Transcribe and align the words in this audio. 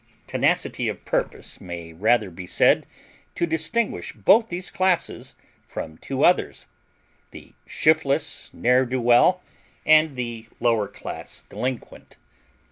Tenacity 0.25 0.87
of 0.87 1.05
purpose 1.05 1.61
may 1.61 1.93
rather 1.93 2.31
be 2.31 2.47
said 2.47 2.87
to 3.35 3.45
distinguish 3.45 4.13
both 4.13 4.49
these 4.49 4.71
classes 4.71 5.35
from 5.67 5.99
two 5.99 6.23
others; 6.25 6.65
the 7.29 7.53
shiftless 7.67 8.49
ne'er 8.51 8.87
do 8.87 8.99
well 8.99 9.43
and 9.85 10.15
the 10.15 10.47
lower 10.59 10.87
class 10.87 11.43
delinquent. 11.49 12.17